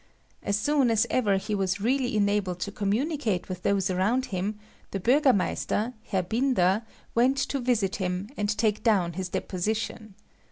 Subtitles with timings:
[0.41, 4.57] As soon as ever he was really enabled to communicate with those around him,
[4.89, 6.81] the Burgermeister, Herr Binder,
[7.13, 10.15] went to visit him, and take down his deposition.